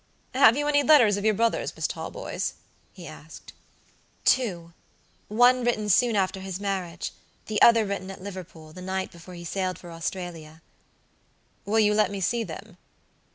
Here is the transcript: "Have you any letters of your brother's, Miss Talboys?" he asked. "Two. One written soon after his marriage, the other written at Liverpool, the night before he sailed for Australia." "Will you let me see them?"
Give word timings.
"Have 0.33 0.57
you 0.57 0.67
any 0.67 0.81
letters 0.81 1.15
of 1.15 1.25
your 1.25 1.35
brother's, 1.35 1.75
Miss 1.75 1.85
Talboys?" 1.87 2.55
he 2.91 3.05
asked. 3.05 3.53
"Two. 4.25 4.73
One 5.27 5.63
written 5.63 5.89
soon 5.89 6.15
after 6.15 6.39
his 6.39 6.59
marriage, 6.59 7.11
the 7.45 7.61
other 7.61 7.85
written 7.85 8.09
at 8.09 8.19
Liverpool, 8.23 8.73
the 8.73 8.81
night 8.81 9.11
before 9.11 9.35
he 9.35 9.45
sailed 9.45 9.77
for 9.77 9.91
Australia." 9.91 10.63
"Will 11.65 11.77
you 11.77 11.93
let 11.93 12.09
me 12.09 12.19
see 12.19 12.43
them?" 12.43 12.77